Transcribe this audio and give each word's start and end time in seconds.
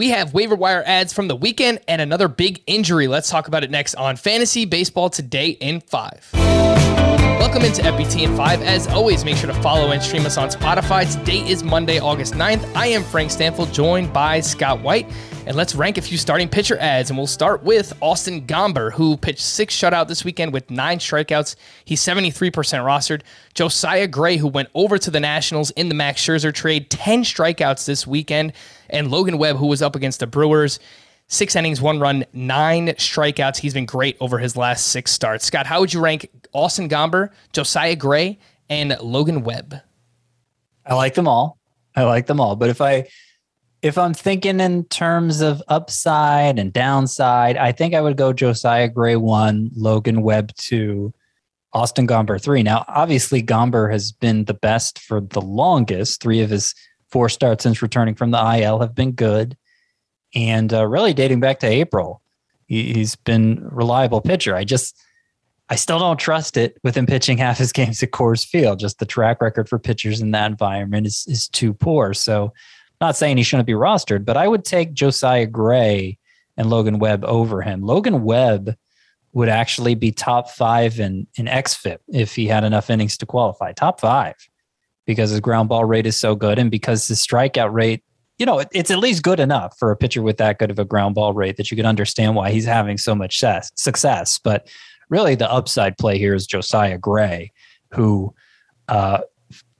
We 0.00 0.08
have 0.08 0.32
waiver 0.32 0.54
wire 0.54 0.82
ads 0.86 1.12
from 1.12 1.28
the 1.28 1.36
weekend 1.36 1.80
and 1.86 2.00
another 2.00 2.26
big 2.26 2.62
injury. 2.66 3.06
Let's 3.06 3.28
talk 3.28 3.48
about 3.48 3.64
it 3.64 3.70
next 3.70 3.94
on 3.96 4.16
Fantasy 4.16 4.64
Baseball 4.64 5.10
Today 5.10 5.50
in 5.50 5.82
5. 5.82 7.19
Welcome 7.50 7.66
into 7.66 7.82
FBT 7.82 8.22
in 8.28 8.36
5. 8.36 8.62
As 8.62 8.86
always, 8.86 9.24
make 9.24 9.36
sure 9.36 9.52
to 9.52 9.60
follow 9.60 9.90
and 9.90 10.00
stream 10.00 10.24
us 10.24 10.38
on 10.38 10.50
Spotify. 10.50 11.12
Today 11.12 11.40
is 11.40 11.64
Monday, 11.64 11.98
August 11.98 12.34
9th. 12.34 12.64
I 12.76 12.86
am 12.86 13.02
Frank 13.02 13.32
Stampfl, 13.32 13.72
joined 13.72 14.12
by 14.12 14.38
Scott 14.38 14.80
White. 14.82 15.10
And 15.46 15.56
let's 15.56 15.74
rank 15.74 15.98
a 15.98 16.00
few 16.00 16.16
starting 16.16 16.48
pitcher 16.48 16.78
ads. 16.78 17.10
And 17.10 17.18
we'll 17.18 17.26
start 17.26 17.64
with 17.64 17.92
Austin 18.00 18.46
Gomber, 18.46 18.92
who 18.92 19.16
pitched 19.16 19.40
six 19.40 19.76
shutout 19.76 20.06
this 20.06 20.24
weekend 20.24 20.52
with 20.52 20.70
nine 20.70 21.00
strikeouts. 21.00 21.56
He's 21.84 22.00
73% 22.00 22.52
rostered. 22.52 23.22
Josiah 23.54 24.06
Gray, 24.06 24.36
who 24.36 24.46
went 24.46 24.68
over 24.72 24.96
to 24.98 25.10
the 25.10 25.18
Nationals 25.18 25.72
in 25.72 25.88
the 25.88 25.94
Max 25.96 26.24
Scherzer 26.24 26.54
trade, 26.54 26.88
10 26.88 27.24
strikeouts 27.24 27.84
this 27.84 28.06
weekend. 28.06 28.52
And 28.88 29.10
Logan 29.10 29.38
Webb, 29.38 29.56
who 29.56 29.66
was 29.66 29.82
up 29.82 29.96
against 29.96 30.20
the 30.20 30.28
Brewers, 30.28 30.78
six 31.26 31.56
innings, 31.56 31.80
one 31.80 31.98
run, 31.98 32.26
nine 32.32 32.88
strikeouts. 32.90 33.56
He's 33.56 33.74
been 33.74 33.86
great 33.86 34.16
over 34.20 34.38
his 34.38 34.56
last 34.56 34.86
six 34.86 35.10
starts. 35.10 35.46
Scott, 35.46 35.66
how 35.66 35.80
would 35.80 35.92
you 35.92 36.00
rank 36.00 36.28
Austin 36.52 36.88
Gomber, 36.88 37.30
Josiah 37.52 37.96
Gray, 37.96 38.38
and 38.68 38.96
Logan 39.00 39.42
Webb? 39.42 39.80
I 40.86 40.94
like 40.94 41.14
them 41.14 41.28
all. 41.28 41.58
I 41.94 42.04
like 42.04 42.26
them 42.26 42.40
all. 42.40 42.56
But 42.56 42.70
if 42.70 42.80
I 42.80 43.08
if 43.82 43.96
I'm 43.96 44.12
thinking 44.12 44.60
in 44.60 44.84
terms 44.84 45.40
of 45.40 45.62
upside 45.68 46.58
and 46.58 46.72
downside, 46.72 47.56
I 47.56 47.72
think 47.72 47.94
I 47.94 48.00
would 48.00 48.16
go 48.16 48.32
Josiah 48.32 48.88
Gray 48.88 49.16
one, 49.16 49.70
Logan 49.74 50.22
Webb 50.22 50.54
two, 50.56 51.14
Austin 51.72 52.06
Gomber 52.06 52.40
three. 52.40 52.62
Now, 52.62 52.84
obviously, 52.88 53.42
Gomber 53.42 53.90
has 53.90 54.12
been 54.12 54.44
the 54.44 54.54
best 54.54 54.98
for 54.98 55.20
the 55.20 55.40
longest. 55.40 56.22
Three 56.22 56.40
of 56.40 56.50
his 56.50 56.74
four 57.10 57.28
starts 57.28 57.62
since 57.62 57.82
returning 57.82 58.14
from 58.14 58.30
the 58.30 58.58
IL 58.58 58.80
have 58.80 58.94
been 58.94 59.12
good, 59.12 59.56
and 60.34 60.72
uh, 60.72 60.86
really 60.86 61.14
dating 61.14 61.40
back 61.40 61.60
to 61.60 61.66
April, 61.66 62.22
he, 62.66 62.92
he's 62.92 63.16
been 63.16 63.66
reliable 63.70 64.20
pitcher. 64.20 64.54
I 64.54 64.64
just 64.64 64.96
I 65.70 65.76
still 65.76 66.00
don't 66.00 66.18
trust 66.18 66.56
it 66.56 66.78
with 66.82 66.96
him 66.96 67.06
pitching 67.06 67.38
half 67.38 67.56
his 67.56 67.72
games 67.72 68.02
at 68.02 68.10
Coors 68.10 68.44
Field. 68.44 68.80
Just 68.80 68.98
the 68.98 69.06
track 69.06 69.40
record 69.40 69.68
for 69.68 69.78
pitchers 69.78 70.20
in 70.20 70.32
that 70.32 70.50
environment 70.50 71.06
is 71.06 71.24
is 71.28 71.48
too 71.48 71.72
poor. 71.72 72.12
So 72.12 72.52
not 73.00 73.16
saying 73.16 73.36
he 73.36 73.42
shouldn't 73.42 73.66
be 73.66 73.72
rostered, 73.72 74.24
but 74.24 74.36
I 74.36 74.48
would 74.48 74.64
take 74.64 74.92
Josiah 74.92 75.46
Gray 75.46 76.18
and 76.56 76.68
Logan 76.68 76.98
Webb 76.98 77.24
over 77.24 77.62
him. 77.62 77.82
Logan 77.82 78.22
Webb 78.24 78.76
would 79.32 79.48
actually 79.48 79.94
be 79.94 80.10
top 80.10 80.50
five 80.50 80.98
in, 80.98 81.26
in 81.36 81.46
XFIP 81.46 81.98
if 82.08 82.34
he 82.34 82.46
had 82.46 82.64
enough 82.64 82.90
innings 82.90 83.16
to 83.18 83.26
qualify. 83.26 83.72
Top 83.72 84.00
five 84.00 84.34
because 85.06 85.30
his 85.30 85.40
ground 85.40 85.68
ball 85.68 85.84
rate 85.84 86.04
is 86.04 86.16
so 86.16 86.34
good 86.34 86.58
and 86.58 86.70
because 86.70 87.06
his 87.06 87.24
strikeout 87.24 87.72
rate, 87.72 88.02
you 88.38 88.46
know, 88.46 88.62
it's 88.72 88.90
at 88.90 88.98
least 88.98 89.22
good 89.22 89.40
enough 89.40 89.76
for 89.78 89.90
a 89.90 89.96
pitcher 89.96 90.22
with 90.22 90.36
that 90.38 90.58
good 90.58 90.70
of 90.70 90.78
a 90.78 90.84
ground 90.84 91.14
ball 91.14 91.32
rate 91.32 91.56
that 91.56 91.70
you 91.70 91.76
can 91.76 91.86
understand 91.86 92.34
why 92.34 92.50
he's 92.50 92.64
having 92.64 92.98
so 92.98 93.14
much 93.14 93.42
success. 93.74 94.38
But 94.38 94.68
really, 95.10 95.34
the 95.34 95.50
upside 95.50 95.98
play 95.98 96.18
here 96.18 96.34
is 96.34 96.46
Josiah 96.46 96.98
Gray, 96.98 97.52
who 97.90 98.34
uh, 98.88 99.20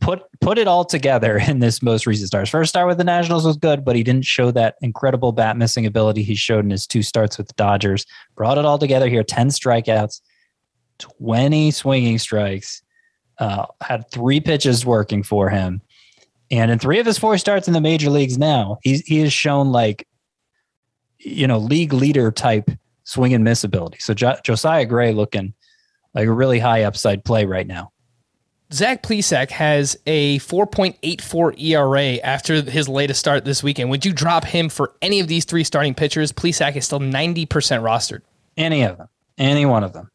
put 0.00 0.22
put 0.40 0.58
it 0.58 0.66
all 0.68 0.84
together 0.84 1.38
in 1.46 1.60
this 1.60 1.82
most 1.82 2.06
recent 2.06 2.28
start. 2.28 2.42
His 2.42 2.50
first 2.50 2.70
start 2.70 2.88
with 2.88 2.98
the 2.98 3.04
Nationals 3.04 3.46
was 3.46 3.56
good, 3.56 3.84
but 3.84 3.96
he 3.96 4.02
didn't 4.02 4.24
show 4.24 4.50
that 4.50 4.76
incredible 4.80 5.32
bat 5.32 5.56
missing 5.56 5.86
ability 5.86 6.22
he 6.22 6.34
showed 6.34 6.64
in 6.64 6.70
his 6.70 6.86
two 6.86 7.02
starts 7.02 7.38
with 7.38 7.48
the 7.48 7.54
Dodgers. 7.54 8.06
Brought 8.34 8.58
it 8.58 8.64
all 8.64 8.78
together 8.78 9.08
here: 9.08 9.22
ten 9.22 9.48
strikeouts, 9.48 10.20
twenty 10.98 11.70
swinging 11.70 12.18
strikes. 12.18 12.82
Uh, 13.38 13.66
had 13.82 14.10
three 14.10 14.40
pitches 14.40 14.84
working 14.84 15.22
for 15.22 15.48
him, 15.48 15.80
and 16.50 16.70
in 16.70 16.78
three 16.78 16.98
of 16.98 17.06
his 17.06 17.18
four 17.18 17.38
starts 17.38 17.68
in 17.68 17.74
the 17.74 17.80
major 17.80 18.10
leagues 18.10 18.36
now, 18.36 18.78
he's 18.82 19.02
he 19.02 19.20
has 19.20 19.32
shown 19.32 19.70
like 19.70 20.06
you 21.18 21.46
know 21.46 21.58
league 21.58 21.92
leader 21.92 22.32
type 22.32 22.70
swing 23.08 23.32
and 23.32 23.42
miss 23.42 23.64
ability. 23.64 23.98
So 24.00 24.12
jo- 24.12 24.36
Josiah 24.44 24.84
Gray 24.84 25.12
looking 25.12 25.54
like 26.12 26.28
a 26.28 26.32
really 26.32 26.58
high 26.58 26.82
upside 26.82 27.24
play 27.24 27.46
right 27.46 27.66
now. 27.66 27.92
Zach 28.70 29.02
Plesac 29.02 29.50
has 29.50 29.96
a 30.06 30.38
4.84 30.40 31.58
ERA 31.58 32.16
after 32.22 32.60
his 32.60 32.86
latest 32.86 33.18
start 33.18 33.46
this 33.46 33.62
weekend. 33.62 33.88
Would 33.88 34.04
you 34.04 34.12
drop 34.12 34.44
him 34.44 34.68
for 34.68 34.94
any 35.00 35.20
of 35.20 35.26
these 35.26 35.46
three 35.46 35.64
starting 35.64 35.94
pitchers? 35.94 36.32
Plesac 36.32 36.76
is 36.76 36.84
still 36.84 37.00
90% 37.00 37.46
rostered. 37.46 38.20
Any 38.58 38.82
of 38.82 38.98
them. 38.98 39.08
Any 39.38 39.64
one 39.64 39.84
of 39.84 39.94
them. 39.94 40.10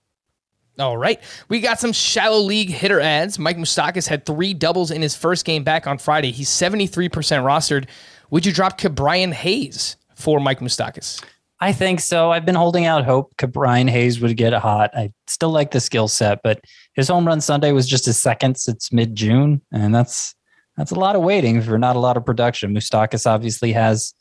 All 0.77 0.95
right. 0.95 1.19
We 1.49 1.61
got 1.61 1.79
some 1.79 1.93
shallow 1.93 2.41
league 2.41 2.69
hitter 2.69 2.99
ads. 3.01 3.39
Mike 3.39 3.57
Moustakas 3.57 4.07
had 4.07 4.23
three 4.23 4.53
doubles 4.53 4.91
in 4.91 5.01
his 5.01 5.15
first 5.15 5.45
game 5.45 5.63
back 5.63 5.87
on 5.87 5.97
Friday. 5.97 6.31
He's 6.31 6.49
73% 6.49 7.09
rostered. 7.09 7.87
Would 8.29 8.45
you 8.45 8.53
drop 8.53 8.79
Ke'Bryan 8.79 9.33
Hayes 9.33 9.95
for 10.13 10.39
Mike 10.39 10.59
Moustakas? 10.59 11.23
I 11.63 11.71
think 11.71 12.01
so. 12.01 12.29
I've 12.29 12.45
been 12.45 12.55
holding 12.55 12.87
out 12.87 13.05
hope 13.05 13.37
Ke'Bryan 13.37 13.89
Hayes 13.89 14.19
would 14.19 14.35
get 14.35 14.51
hot. 14.51 14.91
I 14.93 15.13
still 15.27 15.49
like 15.49 15.71
the 15.71 15.79
skill 15.79 16.09
set, 16.09 16.41
but 16.43 16.59
his 16.93 17.07
home 17.07 17.25
run 17.25 17.39
Sunday 17.39 17.71
was 17.71 17.87
just 17.87 18.05
his 18.05 18.19
second 18.19 18.57
since 18.57 18.91
mid 18.91 19.15
June, 19.15 19.61
and 19.71 19.95
that's 19.95 20.35
that's 20.75 20.91
a 20.91 20.99
lot 20.99 21.15
of 21.15 21.21
waiting 21.21 21.61
for 21.61 21.77
not 21.77 21.95
a 21.95 21.99
lot 21.99 22.17
of 22.17 22.25
production. 22.25 22.75
Moustakas 22.75 23.25
obviously 23.25 23.71
has 23.71 24.13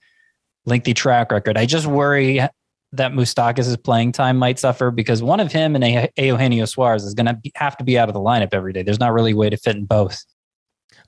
lengthy 0.66 0.94
track 0.94 1.32
record. 1.32 1.58
I 1.58 1.66
just 1.66 1.88
worry 1.88 2.38
that 2.92 3.10
Moustakas' 3.10 3.82
playing 3.82 4.12
time 4.12 4.36
might 4.36 4.60
suffer 4.60 4.92
because 4.92 5.20
one 5.20 5.40
of 5.40 5.50
him 5.50 5.74
and 5.74 6.08
Eugenio 6.16 6.64
Suarez 6.66 7.02
is 7.02 7.14
going 7.14 7.26
to 7.26 7.36
have 7.56 7.76
to 7.78 7.82
be 7.82 7.98
out 7.98 8.08
of 8.08 8.14
the 8.14 8.20
lineup 8.20 8.50
every 8.52 8.72
day. 8.72 8.84
There's 8.84 9.00
not 9.00 9.12
really 9.12 9.32
a 9.32 9.36
way 9.36 9.50
to 9.50 9.56
fit 9.56 9.74
in 9.74 9.84
both. 9.84 10.22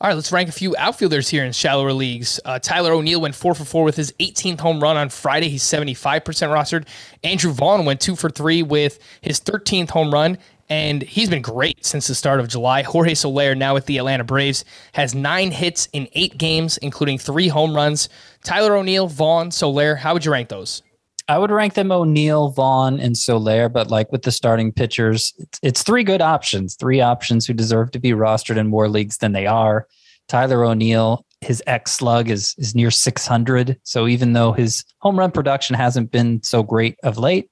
All 0.01 0.09
right, 0.09 0.15
let's 0.15 0.33
rank 0.33 0.49
a 0.49 0.53
few 0.53 0.75
outfielders 0.77 1.29
here 1.29 1.45
in 1.45 1.53
shallower 1.53 1.93
leagues. 1.93 2.41
Uh, 2.45 2.59
Tyler 2.59 2.93
O'Neill 2.93 3.21
went 3.21 3.35
four 3.35 3.55
for 3.55 3.65
four 3.65 3.85
with 3.85 3.97
his 3.97 4.13
18th 4.21 4.61
home 4.61 4.83
run 4.83 4.97
on 4.97 5.09
Friday. 5.09 5.49
He's 5.49 5.63
75% 5.63 6.23
rostered. 6.23 6.87
Andrew 7.23 7.53
Vaughn 7.53 7.85
went 7.85 8.01
two 8.01 8.17
for 8.17 8.29
three 8.29 8.63
with 8.63 8.99
his 9.21 9.41
13th 9.41 9.91
home 9.91 10.13
run, 10.13 10.39
and 10.69 11.03
he's 11.03 11.31
been 11.31 11.43
great 11.43 11.85
since 11.85 12.07
the 12.07 12.15
start 12.15 12.41
of 12.41 12.49
July. 12.49 12.83
Jorge 12.83 13.15
Soler, 13.15 13.55
now 13.55 13.75
with 13.75 13.87
the 13.87 13.99
Atlanta 13.99 14.25
Braves, 14.25 14.65
has 14.93 15.15
nine 15.15 15.51
hits 15.53 15.89
in 15.93 16.09
eight 16.13 16.39
games, 16.39 16.77
including 16.79 17.17
three 17.19 17.49
home 17.49 17.75
runs. 17.75 18.09
Tyler 18.43 18.77
O'Neill, 18.77 19.07
Vaughn, 19.07 19.51
Soler, 19.51 19.95
how 19.95 20.13
would 20.13 20.25
you 20.25 20.33
rank 20.33 20.49
those? 20.49 20.83
I 21.27 21.39
would 21.39 21.51
rank 21.51 21.75
them 21.75 21.91
O'Neill, 21.91 22.51
Vaughn, 22.51 23.01
and 23.01 23.17
Soler, 23.17 23.71
but 23.71 23.91
like 23.91 24.13
with 24.13 24.23
the 24.23 24.33
starting 24.33 24.73
pitchers, 24.73 25.33
it's, 25.39 25.59
it's 25.63 25.83
three 25.83 26.05
good 26.05 26.21
options, 26.21 26.77
three 26.77 27.01
options 27.01 27.47
who 27.47 27.55
deserve 27.55 27.93
to 27.93 27.99
be 27.99 28.11
rostered 28.11 28.59
in 28.59 28.69
more 28.69 28.89
leagues 28.89 29.19
than 29.19 29.33
they 29.33 29.47
are. 29.47 29.87
Tyler 30.29 30.65
O'Neill, 30.65 31.25
his 31.41 31.63
X 31.67 31.93
slug 31.93 32.29
is 32.31 32.55
is 32.59 32.75
near 32.75 32.91
600. 32.91 33.79
So 33.85 34.07
even 34.07 34.33
though 34.33 34.53
his 34.53 34.85
home 34.99 35.19
run 35.19 35.31
production 35.31 35.77
hasn't 35.77 36.11
been 36.11 36.43
so 36.43 36.63
great 36.63 36.97
of 37.03 37.19
late, 37.19 37.51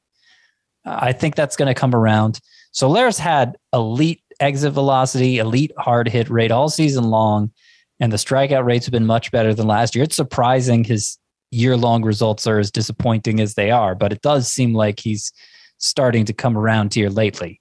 I 0.84 1.12
think 1.12 1.34
that's 1.34 1.56
going 1.56 1.72
to 1.72 1.78
come 1.78 1.94
around. 1.94 2.40
Soler's 2.72 3.18
had 3.18 3.56
elite 3.72 4.22
exit 4.40 4.72
velocity, 4.72 5.38
elite 5.38 5.72
hard 5.78 6.08
hit 6.08 6.28
rate 6.28 6.50
all 6.50 6.68
season 6.68 7.04
long, 7.04 7.52
and 8.00 8.12
the 8.12 8.16
strikeout 8.16 8.64
rates 8.64 8.86
have 8.86 8.92
been 8.92 9.06
much 9.06 9.30
better 9.30 9.54
than 9.54 9.66
last 9.66 9.94
year. 9.94 10.04
It's 10.04 10.16
surprising 10.16 10.84
his 10.84 11.18
year 11.52 11.76
long 11.76 12.02
results 12.02 12.46
are 12.46 12.58
as 12.58 12.70
disappointing 12.70 13.40
as 13.40 13.54
they 13.54 13.70
are, 13.70 13.94
but 13.94 14.12
it 14.12 14.22
does 14.22 14.50
seem 14.50 14.74
like 14.74 14.98
he's 14.98 15.32
starting 15.78 16.24
to 16.24 16.32
come 16.32 16.56
around 16.56 16.94
here 16.94 17.10
lately. 17.10 17.60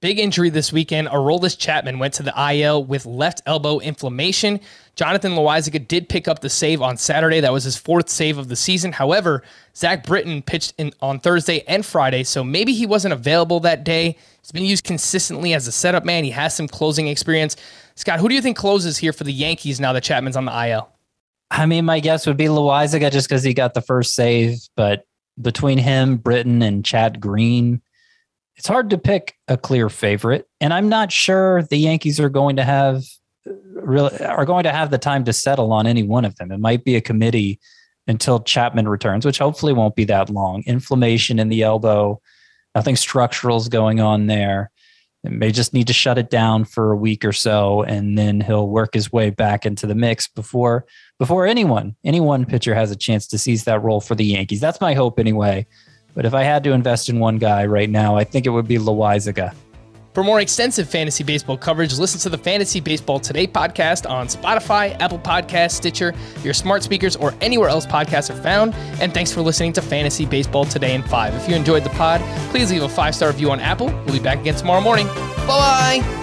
Big 0.00 0.20
injury 0.20 0.48
this 0.48 0.72
weekend. 0.72 1.08
Aroldis 1.08 1.58
Chapman 1.58 1.98
went 1.98 2.14
to 2.14 2.22
the 2.22 2.52
IL 2.52 2.84
with 2.84 3.04
left 3.04 3.42
elbow 3.46 3.80
inflammation. 3.80 4.60
Jonathan 4.94 5.32
Loáisiga 5.32 5.88
did 5.88 6.08
pick 6.08 6.28
up 6.28 6.38
the 6.38 6.48
save 6.48 6.80
on 6.80 6.96
Saturday. 6.96 7.40
That 7.40 7.52
was 7.52 7.64
his 7.64 7.76
fourth 7.76 8.08
save 8.08 8.38
of 8.38 8.46
the 8.48 8.54
season. 8.54 8.92
However, 8.92 9.42
Zach 9.74 10.06
Britton 10.06 10.42
pitched 10.42 10.74
in, 10.78 10.92
on 11.02 11.18
Thursday 11.18 11.64
and 11.66 11.84
Friday, 11.84 12.22
so 12.22 12.44
maybe 12.44 12.74
he 12.74 12.86
wasn't 12.86 13.12
available 13.12 13.58
that 13.60 13.82
day. 13.82 14.16
He's 14.40 14.52
been 14.52 14.64
used 14.64 14.84
consistently 14.84 15.52
as 15.52 15.66
a 15.66 15.72
setup 15.72 16.04
man. 16.04 16.22
He 16.22 16.30
has 16.30 16.54
some 16.54 16.68
closing 16.68 17.08
experience. 17.08 17.56
Scott, 17.96 18.20
who 18.20 18.28
do 18.28 18.36
you 18.36 18.42
think 18.42 18.56
closes 18.56 18.98
here 18.98 19.12
for 19.12 19.24
the 19.24 19.32
Yankees 19.32 19.80
now 19.80 19.92
that 19.94 20.04
Chapman's 20.04 20.36
on 20.36 20.44
the 20.44 20.68
IL? 20.68 20.88
I 21.58 21.66
mean, 21.66 21.84
my 21.84 21.98
guess 21.98 22.26
would 22.26 22.36
be 22.36 22.44
Loáisiga 22.44 23.10
just 23.10 23.28
because 23.28 23.42
he 23.42 23.52
got 23.52 23.74
the 23.74 23.80
first 23.80 24.14
save, 24.14 24.58
but 24.76 25.04
between 25.40 25.78
him, 25.78 26.16
Britton, 26.16 26.62
and 26.62 26.84
Chad 26.84 27.20
Green, 27.20 27.82
it's 28.56 28.68
hard 28.68 28.90
to 28.90 28.98
pick 28.98 29.34
a 29.48 29.56
clear 29.56 29.88
favorite. 29.88 30.46
And 30.60 30.72
I'm 30.72 30.88
not 30.88 31.10
sure 31.10 31.62
the 31.62 31.76
Yankees 31.76 32.20
are 32.20 32.28
going 32.28 32.56
to 32.56 32.64
have 32.64 33.04
really 33.74 34.16
are 34.24 34.44
going 34.44 34.64
to 34.64 34.72
have 34.72 34.90
the 34.90 34.98
time 34.98 35.24
to 35.24 35.32
settle 35.32 35.72
on 35.72 35.86
any 35.86 36.02
one 36.02 36.24
of 36.24 36.36
them. 36.36 36.52
It 36.52 36.60
might 36.60 36.84
be 36.84 36.96
a 36.96 37.00
committee 37.00 37.58
until 38.06 38.40
Chapman 38.40 38.88
returns, 38.88 39.26
which 39.26 39.38
hopefully 39.38 39.72
won't 39.72 39.96
be 39.96 40.04
that 40.04 40.30
long. 40.30 40.62
Inflammation 40.66 41.38
in 41.38 41.48
the 41.48 41.62
elbow, 41.62 42.20
nothing 42.74 42.96
structural 42.96 43.56
is 43.56 43.68
going 43.68 44.00
on 44.00 44.26
there. 44.26 44.70
It 45.24 45.32
may 45.32 45.50
just 45.50 45.74
need 45.74 45.88
to 45.88 45.92
shut 45.92 46.16
it 46.16 46.30
down 46.30 46.64
for 46.64 46.92
a 46.92 46.96
week 46.96 47.24
or 47.24 47.32
so, 47.32 47.82
and 47.82 48.16
then 48.16 48.40
he'll 48.40 48.68
work 48.68 48.94
his 48.94 49.12
way 49.12 49.30
back 49.30 49.66
into 49.66 49.86
the 49.86 49.94
mix 49.94 50.28
before 50.28 50.86
before 51.18 51.46
anyone, 51.46 51.96
any 52.04 52.20
one 52.20 52.44
pitcher 52.44 52.74
has 52.76 52.92
a 52.92 52.96
chance 52.96 53.26
to 53.28 53.38
seize 53.38 53.64
that 53.64 53.82
role 53.82 54.00
for 54.00 54.14
the 54.14 54.24
Yankees. 54.24 54.60
That's 54.60 54.80
my 54.80 54.94
hope 54.94 55.18
anyway. 55.18 55.66
But 56.14 56.24
if 56.24 56.34
I 56.34 56.44
had 56.44 56.62
to 56.64 56.72
invest 56.72 57.08
in 57.08 57.18
one 57.18 57.38
guy 57.38 57.66
right 57.66 57.90
now, 57.90 58.16
I 58.16 58.22
think 58.22 58.46
it 58.46 58.50
would 58.50 58.68
be 58.68 58.78
Loáisiga. 58.78 59.52
For 60.18 60.24
more 60.24 60.40
extensive 60.40 60.88
fantasy 60.88 61.22
baseball 61.22 61.56
coverage, 61.56 61.96
listen 61.96 62.20
to 62.22 62.28
the 62.28 62.36
Fantasy 62.36 62.80
Baseball 62.80 63.20
Today 63.20 63.46
podcast 63.46 64.10
on 64.10 64.26
Spotify, 64.26 65.00
Apple 65.00 65.20
Podcasts, 65.20 65.74
Stitcher, 65.74 66.12
your 66.42 66.54
smart 66.54 66.82
speakers, 66.82 67.14
or 67.14 67.34
anywhere 67.40 67.68
else 67.68 67.86
podcasts 67.86 68.28
are 68.28 68.42
found. 68.42 68.74
And 69.00 69.14
thanks 69.14 69.30
for 69.30 69.42
listening 69.42 69.74
to 69.74 69.80
Fantasy 69.80 70.26
Baseball 70.26 70.64
Today 70.64 70.96
in 70.96 71.04
5. 71.04 71.34
If 71.36 71.48
you 71.48 71.54
enjoyed 71.54 71.84
the 71.84 71.90
pod, 71.90 72.20
please 72.50 72.68
leave 72.72 72.82
a 72.82 72.88
five 72.88 73.14
star 73.14 73.28
review 73.28 73.52
on 73.52 73.60
Apple. 73.60 73.86
We'll 74.06 74.14
be 74.14 74.18
back 74.18 74.40
again 74.40 74.56
tomorrow 74.56 74.80
morning. 74.80 75.06
Bye 75.06 76.00
bye. 76.02 76.17